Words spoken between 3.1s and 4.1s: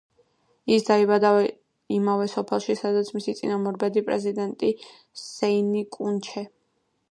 მისი წინამორბედი